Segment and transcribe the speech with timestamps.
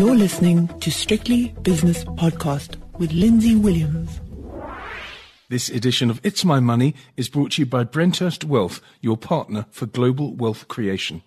[0.00, 4.18] You're listening to Strictly Business Podcast with Lindsay Williams.
[5.50, 9.66] This edition of It's My Money is brought to you by Brenthurst Wealth, your partner
[9.70, 11.22] for global wealth creation.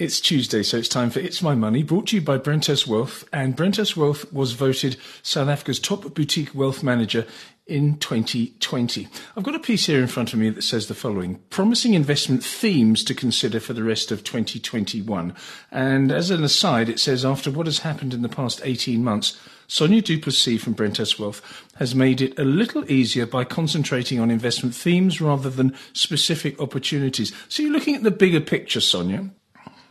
[0.00, 3.22] It's Tuesday, so it's time for It's My Money, brought to you by Brenthurst Wealth.
[3.32, 7.24] And Brenthurst Wealth was voted South Africa's top boutique wealth manager
[7.68, 9.06] in 2020.
[9.36, 12.42] I've got a piece here in front of me that says the following promising investment
[12.42, 15.32] themes to consider for the rest of 2021.
[15.70, 19.40] And as an aside, it says after what has happened in the past 18 months,
[19.68, 21.40] Sonia du Plessis from Brenthurst Wealth
[21.76, 27.32] has made it a little easier by concentrating on investment themes rather than specific opportunities.
[27.48, 29.30] So you're looking at the bigger picture, Sonia.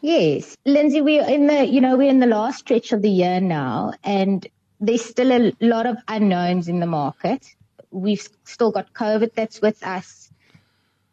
[0.04, 3.40] Yes, Lindsay, we're in the, you know, we're in the last stretch of the year
[3.40, 4.46] now and
[4.80, 7.56] there's still a lot of unknowns in the market
[7.94, 10.32] we've still got COVID that's with us.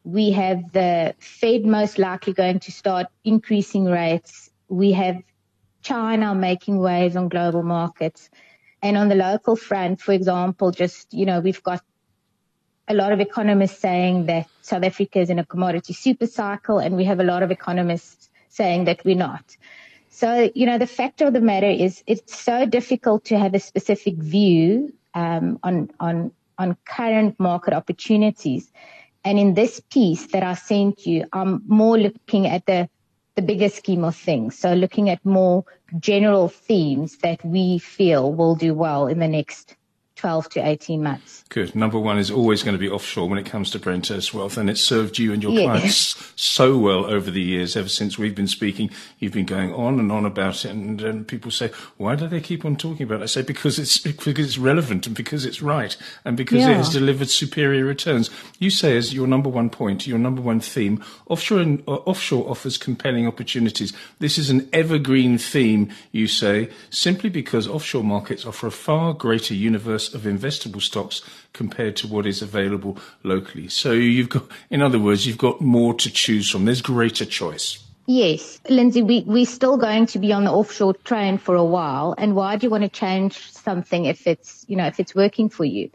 [0.02, 4.50] We have the Fed most likely going to start increasing rates.
[4.68, 5.22] We have
[5.82, 8.30] China making waves on global markets.
[8.82, 11.82] And on the local front, for example, just, you know, we've got
[12.88, 16.96] a lot of economists saying that South Africa is in a commodity super cycle, and
[16.96, 19.56] we have a lot of economists saying that we're not.
[20.10, 23.60] So, you know, the fact of the matter is it's so difficult to have a
[23.60, 28.70] specific view um, on, on on current market opportunities.
[29.24, 32.88] And in this piece that I sent you, I'm more looking at the,
[33.34, 34.58] the bigger scheme of things.
[34.58, 35.64] So looking at more
[35.98, 39.74] general themes that we feel will do well in the next
[40.20, 41.44] 12 to 18 months.
[41.48, 41.74] Good.
[41.74, 44.68] Number one is always going to be offshore when it comes to Brenthurst Wealth, and
[44.68, 47.74] it's served you and your clients so well over the years.
[47.74, 51.26] Ever since we've been speaking, you've been going on and on about it, and, and
[51.26, 54.38] people say, "Why do they keep on talking about it?" I say, "Because it's because
[54.38, 56.72] it's relevant and because it's right and because yeah.
[56.72, 60.60] it has delivered superior returns." You say as your number one point, your number one
[60.60, 63.94] theme, offshore and, uh, offshore offers compelling opportunities.
[64.18, 69.54] This is an evergreen theme, you say, simply because offshore markets offer a far greater
[69.54, 71.22] universe of investable stocks
[71.52, 73.68] compared to what is available locally.
[73.68, 76.64] So you've got, in other words, you've got more to choose from.
[76.64, 77.84] There's greater choice.
[78.06, 82.14] Yes, Lindsay, we, we're still going to be on the offshore train for a while.
[82.18, 85.48] And why do you want to change something if it's, you know, if it's working
[85.48, 85.90] for you?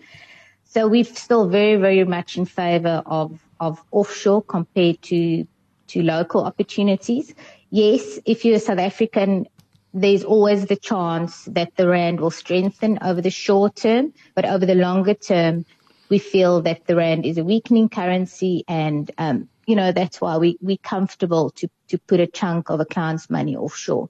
[0.64, 5.46] So we're still very, very much in favor of, of offshore compared to,
[5.88, 7.34] to local opportunities.
[7.70, 9.48] Yes, if you're a South African
[9.96, 14.66] there's always the chance that the rand will strengthen over the short term, but over
[14.66, 15.66] the longer term,
[16.10, 20.38] we feel that the rand is a weakening currency, and um, you know that's why
[20.38, 24.10] we we're comfortable to to put a chunk of a client's money offshore.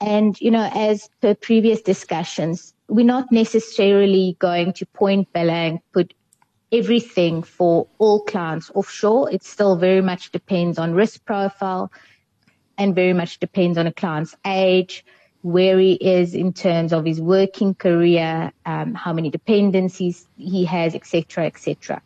[0.00, 6.12] And you know, as per previous discussions, we're not necessarily going to point blank put
[6.72, 9.30] everything for all clients offshore.
[9.30, 11.92] It still very much depends on risk profile
[12.78, 15.04] and very much depends on a client's age,
[15.42, 20.94] where he is in terms of his working career, um, how many dependencies he has,
[20.94, 22.02] etc., etc.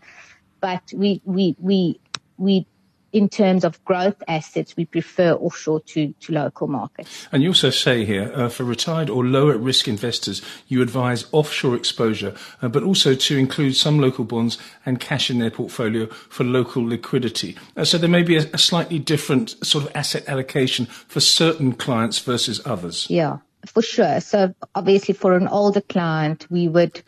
[0.60, 2.00] But we we we
[2.36, 2.66] we
[3.12, 7.26] in terms of growth assets, we prefer offshore to, to local markets.
[7.32, 11.74] And you also say here, uh, for retired or lower risk investors, you advise offshore
[11.74, 16.44] exposure, uh, but also to include some local bonds and cash in their portfolio for
[16.44, 17.56] local liquidity.
[17.76, 21.72] Uh, so there may be a, a slightly different sort of asset allocation for certain
[21.72, 23.06] clients versus others.
[23.08, 24.20] Yeah, for sure.
[24.20, 27.02] So obviously for an older client, we would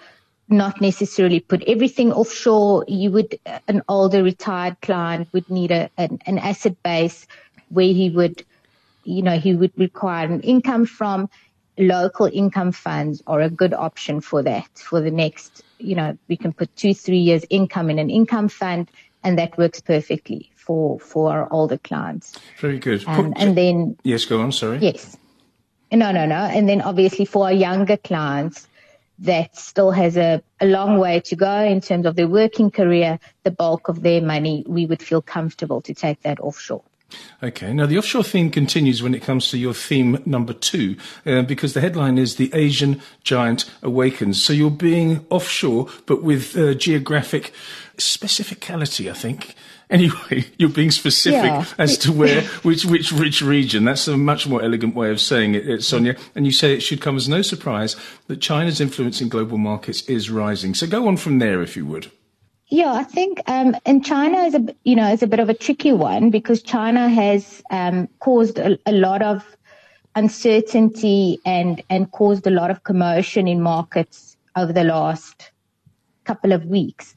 [0.50, 2.84] not necessarily put everything offshore.
[2.88, 3.38] You would,
[3.68, 7.26] an older retired client would need a, an, an asset base
[7.68, 8.44] where he would,
[9.04, 11.28] you know, he would require an income from.
[11.78, 14.68] Local income funds are a good option for that.
[14.76, 18.48] For the next, you know, we can put two, three years income in an income
[18.48, 18.90] fund
[19.22, 22.38] and that works perfectly for, for our older clients.
[22.58, 23.04] Very good.
[23.06, 23.96] Um, and then.
[24.02, 24.52] Yes, go on.
[24.52, 24.78] Sorry.
[24.78, 25.16] Yes.
[25.92, 26.36] No, no, no.
[26.36, 28.68] And then obviously for our younger clients,
[29.20, 33.18] that still has a, a long way to go in terms of their working career,
[33.44, 36.82] the bulk of their money, we would feel comfortable to take that offshore.
[37.42, 37.72] Okay.
[37.72, 41.74] Now, the offshore theme continues when it comes to your theme number two, uh, because
[41.74, 44.42] the headline is The Asian Giant Awakens.
[44.42, 47.52] So you're being offshore, but with uh, geographic
[47.96, 49.54] specificality, I think.
[49.90, 51.64] Anyway, you're being specific yeah.
[51.78, 53.84] as to where, which, which, which region.
[53.84, 56.16] That's a much more elegant way of saying it, Sonia.
[56.34, 57.96] And you say it should come as no surprise
[58.28, 60.74] that China's influence in global markets is rising.
[60.74, 62.10] So go on from there, if you would.
[62.68, 65.54] Yeah, I think, um, and China is a, you know, is a bit of a
[65.54, 69.44] tricky one because China has, um, caused a, a lot of
[70.14, 75.50] uncertainty and, and caused a lot of commotion in markets over the last
[76.22, 77.12] couple of weeks.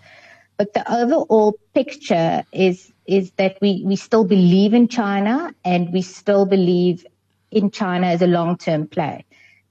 [0.57, 6.01] But the overall picture is is that we, we still believe in China and we
[6.01, 7.05] still believe
[7.51, 9.25] in China as a long term play.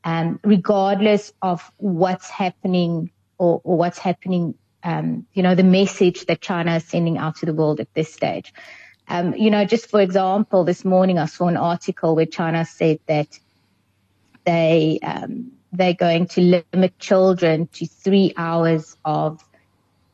[0.04, 6.40] um, regardless of what's happening or, or what's happening, um, you know, the message that
[6.40, 8.52] China is sending out to the world at this stage.
[9.08, 12.98] Um, you know, just for example, this morning I saw an article where China said
[13.06, 13.28] that
[14.44, 19.40] they um, they're going to limit children to three hours of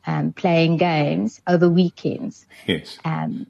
[0.09, 2.45] um, playing games over weekends.
[2.65, 2.97] Yes.
[3.05, 3.45] Um,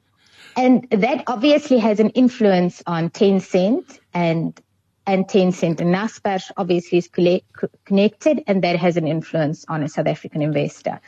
[0.57, 4.59] and that obviously has an influence on Tencent and
[5.07, 7.09] and Tencent and Naspers obviously is
[7.85, 10.99] connected and that has an influence on a South African investor.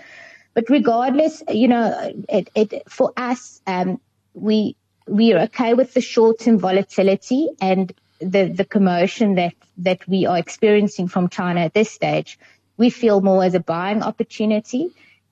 [0.55, 4.01] But regardless, you know, it, it, for us, um,
[4.33, 4.75] we,
[5.07, 10.39] we are okay with the short-term volatility and the, the commotion that, that we are
[10.39, 12.39] experiencing from China at this stage.
[12.77, 14.89] We feel more as a buying opportunity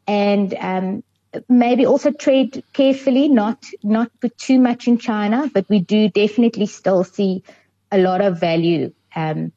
[0.09, 1.03] and, um,
[1.47, 6.65] maybe also trade carefully, not, not put too much in China, but we do definitely
[6.65, 7.43] still see
[7.91, 9.51] a lot of value um,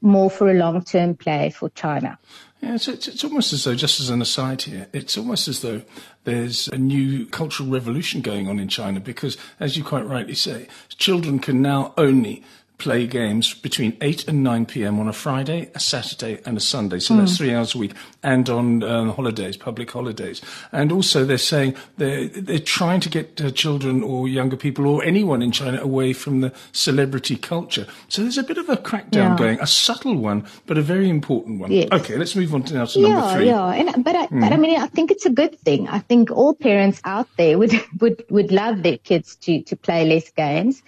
[0.00, 2.18] more for a long-term play for China.
[2.62, 5.60] Yeah, it's, it's, it's, almost as though, just as an aside here, it's almost as
[5.60, 5.82] though
[6.24, 10.68] there's a new cultural revolution going on in China because, as you quite rightly say,
[10.96, 12.42] children can now only
[12.78, 15.00] play games between 8 and 9 p.m.
[15.00, 16.98] on a Friday, a Saturday, and a Sunday.
[16.98, 17.18] So mm.
[17.18, 17.92] that's three hours a week,
[18.22, 20.42] and on um, holidays, public holidays.
[20.72, 25.02] And also, they're saying they're, they're trying to get uh, children or younger people or
[25.04, 27.86] anyone in China away from the celebrity culture.
[28.08, 29.36] So there's a bit of a crackdown yeah.
[29.36, 31.72] going, a subtle one, but a very important one.
[31.72, 31.88] Yes.
[31.92, 33.46] Okay, let's move on to now to yeah, number three.
[33.46, 34.40] Yeah, and, but, I, mm.
[34.40, 35.88] but I mean, I think it's a good thing.
[35.88, 40.06] I think all parents out there would, would, would love their kids to, to play
[40.06, 40.82] less games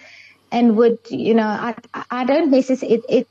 [0.51, 1.75] and would, you know, I,
[2.09, 3.27] I don't necessarily, it, it,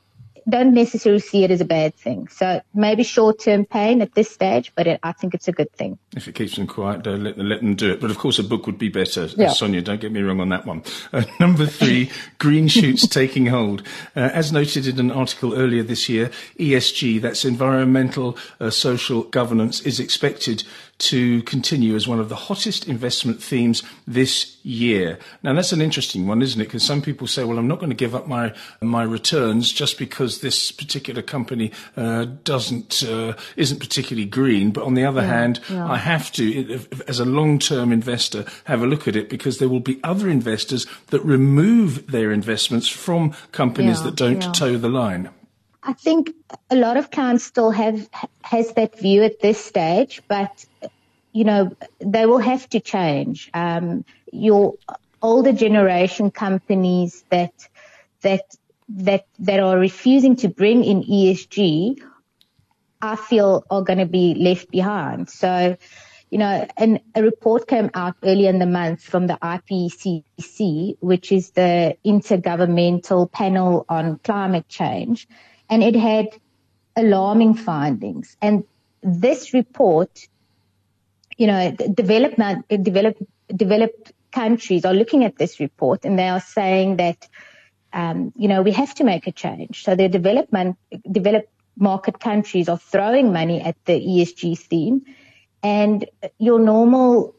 [0.49, 2.27] don't necessarily see it as a bad thing.
[2.27, 5.97] So maybe short-term pain at this stage, but it, I think it's a good thing.
[6.15, 8.01] If it keeps them quiet, don't let, let them do it.
[8.01, 9.25] But of course, a book would be better.
[9.37, 9.49] Yeah.
[9.49, 10.83] Sonia, don't get me wrong on that one.
[11.13, 13.83] Uh, number three, green shoots taking hold.
[14.15, 19.81] Uh, as noted in an article earlier this year, ESG, that's environmental, uh, social governance,
[19.81, 20.63] is expected
[20.99, 25.17] to continue as one of the hottest investment themes this year.
[25.43, 26.65] Now that's an interesting one, isn't it?
[26.65, 29.97] Because some people say, well, I'm not going to give up my my returns just
[29.97, 34.71] because this particular company uh, doesn't uh, isn't particularly green.
[34.71, 35.89] But on the other yeah, hand, yeah.
[35.89, 39.79] I have to, as a long-term investor, have a look at it because there will
[39.79, 45.29] be other investors that remove their investments from companies yeah, that don't toe the line.
[45.81, 46.31] I think
[46.69, 48.09] a lot of clients still have
[48.41, 50.65] has that view at this stage, but
[51.31, 53.49] you know they will have to change.
[53.53, 54.75] Um, your
[55.21, 57.53] older generation companies that
[58.21, 58.41] that
[58.89, 62.01] that that are refusing to bring in ESG,
[63.01, 65.29] I feel are going to be left behind.
[65.29, 65.77] So,
[66.29, 71.31] you know, and a report came out earlier in the month from the IPCC, which
[71.31, 75.27] is the Intergovernmental Panel on Climate Change
[75.69, 76.27] and it had
[76.95, 78.35] alarming findings.
[78.41, 78.63] And
[79.01, 80.27] this report,
[81.37, 83.21] you know, development, developed,
[83.55, 87.27] developed countries are looking at this report and they are saying that,
[87.93, 89.83] um, you know, we have to make a change.
[89.83, 90.77] So the development,
[91.09, 95.05] developed market countries are throwing money at the ESG theme
[95.63, 96.05] and
[96.37, 97.35] your normal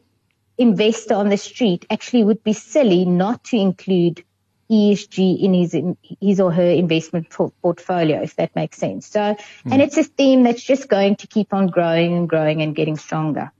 [0.57, 4.23] investor on the street actually would be silly not to include
[4.71, 5.75] ESG in his
[6.21, 7.29] his or her investment
[7.61, 9.07] portfolio, if that makes sense.
[9.07, 9.37] So, mm.
[9.65, 12.97] and it's a theme that's just going to keep on growing and growing and getting
[12.97, 13.51] stronger.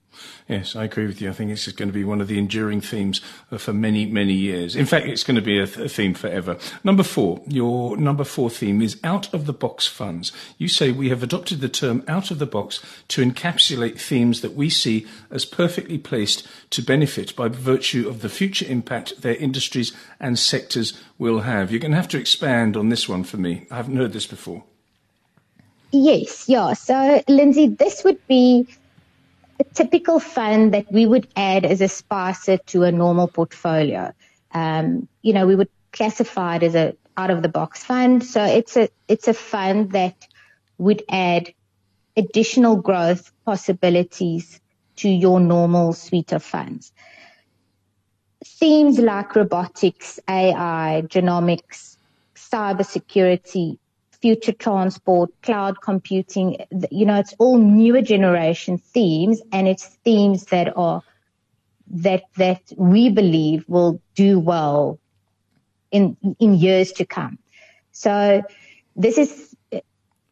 [0.48, 1.30] Yes, I agree with you.
[1.30, 4.06] I think this is going to be one of the enduring themes uh, for many,
[4.06, 4.76] many years.
[4.76, 6.58] In fact, it's going to be a, th- a, theme forever.
[6.84, 10.32] Number four, your number four theme is out of the box funds.
[10.58, 14.54] You say we have adopted the term out of the box to encapsulate themes that
[14.54, 19.94] we see as perfectly placed to benefit by virtue of the future impact their industries
[20.20, 21.72] and sectors will have.
[21.72, 23.68] You're going to have to expand on this one for me.
[23.72, 24.64] I haven't heard this before.
[25.92, 26.74] Yes, yeah.
[26.74, 28.66] So, Lindsay, this would be
[29.60, 34.14] a typical fund that we would add as a spicer to a normal portfolio.
[34.54, 38.24] Um, you know, we would classify it as a out of the box fund.
[38.24, 40.28] So it's a, it's a fund that
[40.78, 41.54] would add
[42.18, 44.60] additional growth possibilities
[44.98, 46.92] to your normal suite of funds.
[48.46, 51.98] Themes like robotics, AI, genomics,
[52.36, 53.78] cybersecurity,
[54.22, 56.58] future transport, cloud computing,
[56.92, 61.02] you know, it's all newer generation themes and it's themes that are,
[61.88, 65.00] that, that we believe will do well
[65.92, 67.40] in, in years to come.
[67.92, 68.44] So
[68.96, 69.56] this is,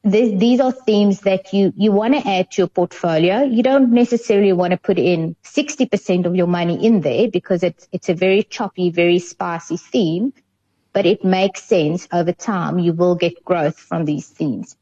[0.03, 3.43] this, these are themes that you, you want to add to your portfolio.
[3.43, 7.88] You don't necessarily want to put in 60% of your money in there because it's,
[7.91, 10.34] it's a very choppy, very spicy theme
[10.93, 12.79] but it makes sense over time.
[12.79, 14.75] You will get growth from these themes.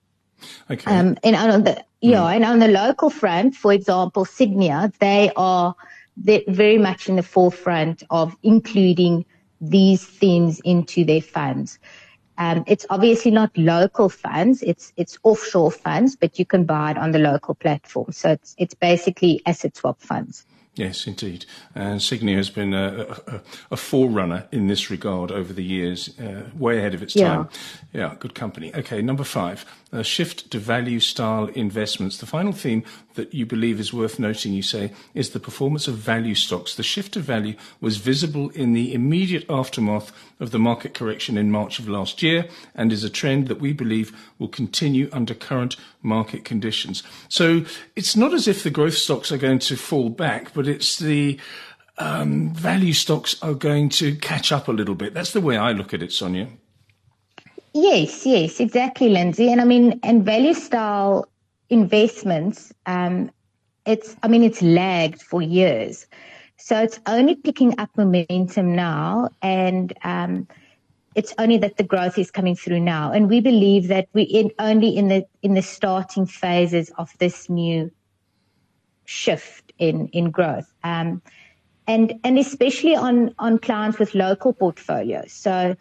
[0.69, 0.89] Okay.
[0.89, 2.35] Um, and on the yeah, mm.
[2.35, 5.75] and on the local front, for example, Sygnia, they are
[6.15, 9.25] very much in the forefront of including
[9.59, 11.79] these themes into their funds.
[12.37, 16.97] Um, it's obviously not local funds; it's it's offshore funds, but you can buy it
[16.97, 18.11] on the local platform.
[18.11, 20.45] So it's it's basically asset swap funds.
[20.77, 21.45] Yes, indeed.
[21.73, 23.41] And Sygnia has been a, a,
[23.71, 27.27] a, forerunner in this regard over the years, uh, way ahead of its yeah.
[27.27, 27.49] time.
[27.93, 28.73] Yeah, good company.
[28.75, 32.17] Okay, number five, a shift to value style investments.
[32.17, 32.83] The final theme
[33.17, 36.73] that you believe is worth noting, you say, is the performance of value stocks.
[36.73, 41.51] The shift to value was visible in the immediate aftermath of the market correction in
[41.51, 45.75] March of last year and is a trend that we believe will continue under current
[46.01, 47.03] market conditions.
[47.27, 50.97] So it's not as if the growth stocks are going to fall back, but it's
[50.97, 51.37] the
[51.97, 55.13] um, value stocks are going to catch up a little bit.
[55.13, 56.47] That's the way I look at it, Sonia.
[57.73, 59.51] Yes, yes, exactly, Lindsay.
[59.51, 61.27] And I mean, and value style
[61.69, 63.31] investments, um,
[63.85, 66.07] it's, I mean, it's lagged for years.
[66.57, 69.29] So it's only picking up momentum now.
[69.41, 70.47] And, um,
[71.15, 73.11] it's only that the growth is coming through now.
[73.11, 77.49] And we believe that we in only in the, in the starting phases of this
[77.49, 77.89] new
[79.05, 80.71] shift in, in growth.
[80.83, 81.23] Um,
[81.87, 85.31] and, and especially on, on clients with local portfolios.
[85.31, 85.75] So,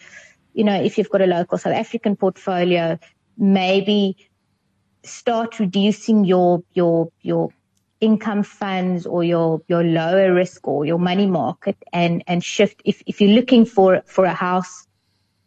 [0.54, 2.98] you know, if you've got a local South African portfolio,
[3.36, 4.16] maybe
[5.06, 7.50] start reducing your your your
[8.00, 12.82] income funds or your your lower risk or your money market and and shift.
[12.84, 14.86] If if you're looking for for a house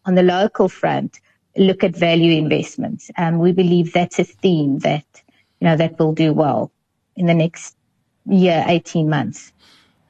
[0.05, 1.19] on the local front
[1.57, 3.11] look at value investments.
[3.17, 5.05] Um, we believe that's a theme that
[5.59, 6.71] you know that will do well
[7.15, 7.75] in the next
[8.25, 9.51] year 18 months.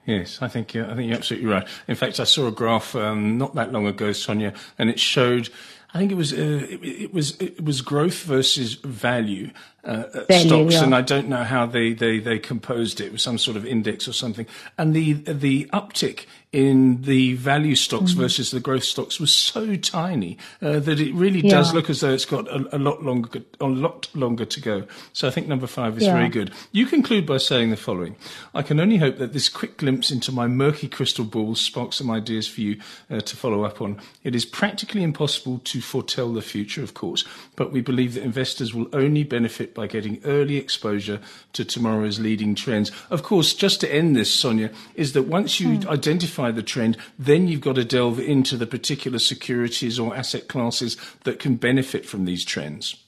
[0.06, 1.68] Yes, I think I think you're absolutely right.
[1.88, 5.50] In fact, I saw a graph um, not that long ago, Sonia, and it showed
[5.94, 9.52] I think it was uh, it, it, was it was growth versus value,
[9.84, 13.08] uh, stocks, and I don't know how they, they, they composed it.
[13.08, 14.46] It was some sort of index or something,
[14.78, 18.22] and the the uptick in the value stocks mm-hmm.
[18.22, 21.52] versus the growth stocks was so tiny uh, that it really yeah.
[21.52, 24.84] does look as though it's got a, a, lot longer a lot longer to go.
[25.14, 26.14] So I think number five is yeah.
[26.14, 26.52] very good.
[26.72, 28.16] You conclude by saying the following:
[28.56, 32.10] I can only hope that this quick glimpse into my murky crystal ball sparks some
[32.10, 32.82] ideas for you
[33.12, 34.02] uh, to follow up on.
[34.24, 38.74] It is practically impossible to foretell the future, of course, but we believe that investors
[38.74, 41.22] will only benefit by getting early exposure
[41.54, 42.92] to tomorrow's leading trends.
[43.10, 45.88] Of course, just to end this, Sonia, is that once you hmm.
[45.88, 50.98] identify the trend, then you've got to delve into the particular securities or asset classes
[51.24, 53.06] that can benefit from these trends.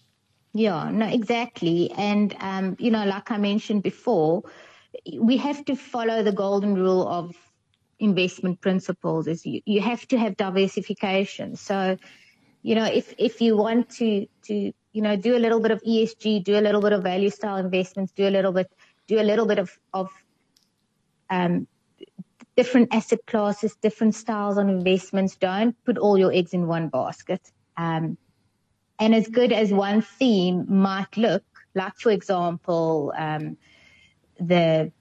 [0.54, 1.92] Yeah, no, exactly.
[1.92, 4.44] And, um, you know, like I mentioned before,
[5.20, 7.36] we have to follow the golden rule of
[8.00, 11.58] investment principles is you, you have to have diversification.
[11.58, 11.98] So,
[12.62, 15.82] you know, if, if you want to, to, you know, do a little bit of
[15.84, 18.72] ESG, do a little bit of value style investments, do a little bit,
[19.08, 20.10] do a little bit of, of,
[21.30, 21.68] um,
[22.56, 25.36] different asset classes, different styles on investments.
[25.36, 27.42] Don't put all your eggs in one basket.
[27.78, 28.18] Um,
[29.00, 31.44] and as good as one theme might look,
[31.74, 33.58] like for example, um,
[34.40, 34.92] the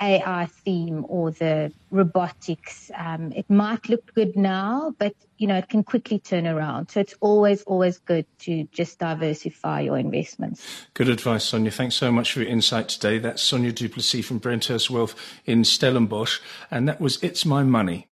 [0.00, 2.90] AI theme or the robotics.
[2.94, 6.90] Um, it might look good now, but you know it can quickly turn around.
[6.90, 10.86] So it's always, always good to just diversify your investments.
[10.94, 11.70] Good advice, Sonia.
[11.70, 13.18] Thanks so much for your insight today.
[13.18, 18.08] That's Sonia Duplessis from Brenthurst Wealth in Stellenbosch, and that was It's My Money.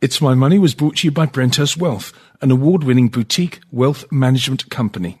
[0.00, 4.70] It's My Money was brought to you by Brenthurst Wealth, an award-winning boutique wealth management
[4.70, 5.20] company.